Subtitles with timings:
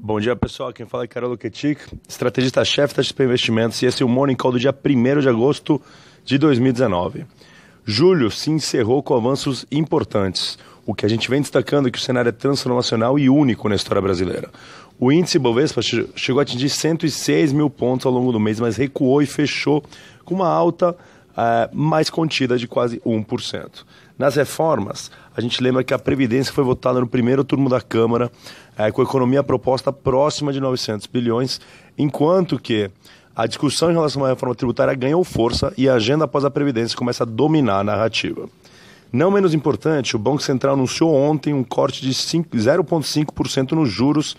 [0.00, 0.72] Bom dia, pessoal.
[0.72, 4.52] Quem fala é Carol Ketik, estrategista-chefe da XP Investimentos, e esse é o Morning Call
[4.52, 5.82] do dia 1 de agosto
[6.24, 7.26] de 2019.
[7.84, 10.56] Julho se encerrou com avanços importantes.
[10.86, 13.74] O que a gente vem destacando é que o cenário é transformacional e único na
[13.74, 14.48] história brasileira.
[15.00, 19.20] O índice Bovespa chegou a atingir 106 mil pontos ao longo do mês, mas recuou
[19.20, 19.82] e fechou
[20.24, 20.96] com uma alta
[21.38, 23.84] uh, mais contida de quase 1%.
[24.18, 28.30] Nas reformas, a gente lembra que a Previdência foi votada no primeiro turno da Câmara,
[28.76, 31.60] é, com a economia proposta próxima de 900 bilhões,
[31.96, 32.90] enquanto que
[33.36, 36.98] a discussão em relação à reforma tributária ganhou força e a agenda após a Previdência
[36.98, 38.48] começa a dominar a narrativa.
[39.12, 44.36] Não menos importante, o Banco Central anunciou ontem um corte de 0,5% nos juros,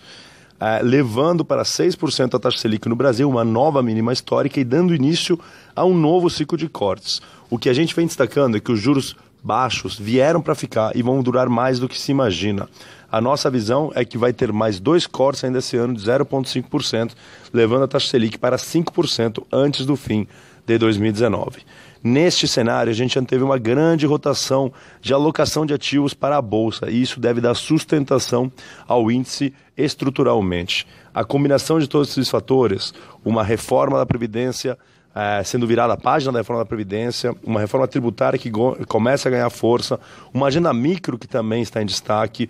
[0.59, 4.93] é, levando para 6% a taxa Selic no Brasil, uma nova mínima histórica e dando
[4.93, 5.39] início
[5.75, 7.21] a um novo ciclo de cortes.
[7.49, 11.01] O que a gente vem destacando é que os juros baixos vieram para ficar e
[11.01, 12.67] vão durar mais do que se imagina.
[13.11, 17.13] A nossa visão é que vai ter mais dois cortes ainda esse ano de 0,5%,
[17.51, 20.27] levando a taxa Selic para 5% antes do fim
[20.65, 21.61] de 2019.
[22.03, 26.89] Neste cenário, a gente teve uma grande rotação de alocação de ativos para a bolsa,
[26.89, 28.51] e isso deve dar sustentação
[28.87, 30.85] ao índice estruturalmente.
[31.13, 32.93] A combinação de todos esses fatores,
[33.25, 34.77] uma reforma da Previdência
[35.13, 38.51] é, sendo virada a página da reforma da Previdência, uma reforma tributária que
[38.87, 39.99] começa a ganhar força,
[40.33, 42.49] uma agenda micro que também está em destaque,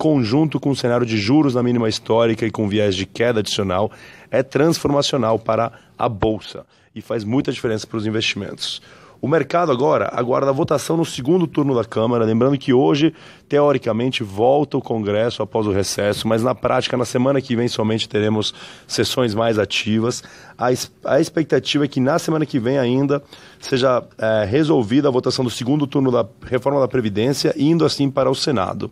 [0.00, 3.92] conjunto com o cenário de juros na mínima histórica e com viés de queda adicional,
[4.30, 8.80] é transformacional para a Bolsa e faz muita diferença para os investimentos.
[9.20, 13.12] O mercado agora aguarda a votação no segundo turno da Câmara, lembrando que hoje,
[13.46, 18.08] teoricamente, volta o Congresso após o recesso, mas na prática, na semana que vem, somente
[18.08, 18.54] teremos
[18.88, 20.22] sessões mais ativas.
[20.56, 20.68] A,
[21.04, 23.22] a expectativa é que na semana que vem ainda
[23.58, 28.30] seja é, resolvida a votação do segundo turno da reforma da Previdência, indo assim para
[28.30, 28.90] o Senado.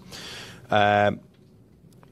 [0.71, 1.13] É,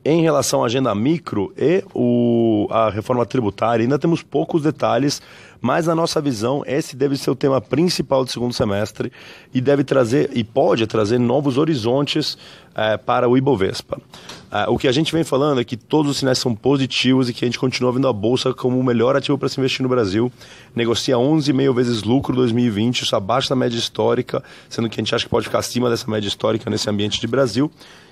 [0.05, 5.21] em relação à agenda micro e o, a reforma tributária, ainda temos poucos detalhes,
[5.61, 9.13] mas na nossa visão, esse deve ser o tema principal do segundo semestre
[9.53, 12.37] e deve trazer, e pode trazer novos horizontes
[12.75, 14.01] é, para o Ibovespa.
[14.51, 17.33] É, o que a gente vem falando é que todos os sinais são positivos e
[17.33, 19.89] que a gente continua vendo a Bolsa como o melhor ativo para se investir no
[19.89, 20.31] Brasil.
[20.75, 25.25] Negocia 11,5 vezes lucro 2020, isso abaixo da média histórica, sendo que a gente acha
[25.25, 27.71] que pode ficar acima dessa média histórica nesse ambiente de Brasil.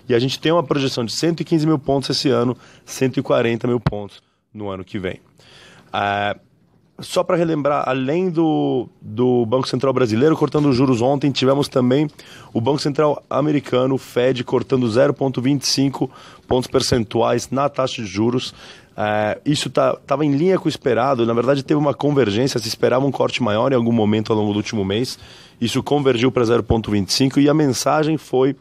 [0.09, 4.22] E a gente tem uma projeção de 115 mil pontos esse ano, 140 mil pontos
[4.53, 5.21] no ano que vem.
[5.93, 6.37] É,
[7.00, 12.09] só para relembrar, além do, do Banco Central brasileiro cortando os juros ontem, tivemos também
[12.53, 16.09] o Banco Central americano, Fed, cortando 0,25
[16.47, 18.54] pontos percentuais na taxa de juros.
[18.97, 22.69] É, isso estava tá, em linha com o esperado, na verdade teve uma convergência, se
[22.69, 25.19] esperava um corte maior em algum momento ao longo do último mês.
[25.60, 28.54] Isso convergiu para 0,25 e a mensagem foi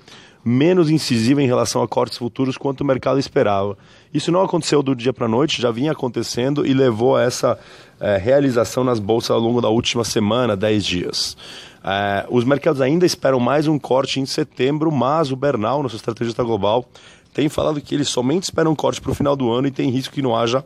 [0.43, 3.77] menos incisiva em relação a cortes futuros quanto o mercado esperava.
[4.13, 7.57] Isso não aconteceu do dia para a noite, já vinha acontecendo e levou a essa
[7.99, 11.37] é, realização nas bolsas ao longo da última semana, 10 dias.
[11.83, 16.43] É, os mercados ainda esperam mais um corte em setembro, mas o Bernal, nosso estrategista
[16.43, 16.85] global,
[17.33, 19.89] tem falado que eles somente esperam um corte para o final do ano e tem
[19.89, 20.63] risco que não haja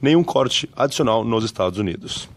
[0.00, 2.28] nenhum corte adicional nos Estados Unidos.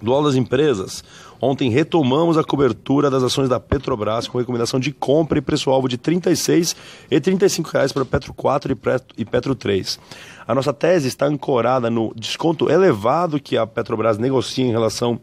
[0.00, 1.02] Do lado das empresas,
[1.40, 5.96] ontem retomamos a cobertura das ações da Petrobras com recomendação de compra e preço-alvo de
[5.96, 6.76] R$ 36
[7.10, 8.78] e 35 reais para Petro 4
[9.16, 9.98] e Petro 3.
[10.46, 15.20] A nossa tese está ancorada no desconto elevado que a Petrobras negocia em relação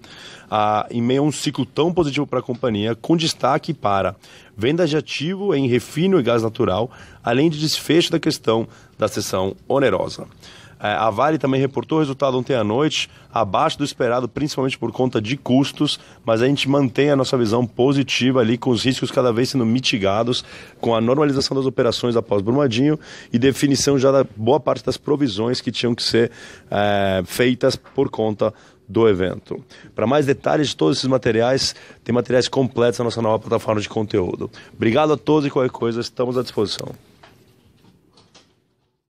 [0.52, 4.16] a, em meio a um ciclo tão positivo para a companhia, com destaque para
[4.56, 6.92] vendas de ativo em refino e gás natural,
[7.24, 10.28] além de desfecho da questão da sessão onerosa.
[10.84, 14.92] É, a Vale também reportou o resultado ontem à noite, abaixo do esperado, principalmente por
[14.92, 19.12] conta de custos, mas a gente mantém a nossa visão positiva ali, com os riscos
[19.12, 20.44] cada vez sendo mitigados,
[20.80, 23.00] com a normalização das operações após Brumadinho
[23.32, 26.32] e definição já da boa parte das provisões que tinham que ser
[26.72, 28.54] é, feitas por conta
[28.88, 29.64] do evento.
[29.96, 33.90] Para mais detalhes de todos esses materiais, tem materiais completos na nossa nova plataforma de
[33.90, 34.50] conteúdo.
[34.76, 36.94] Obrigado a todos e qualquer coisa, estamos à disposição.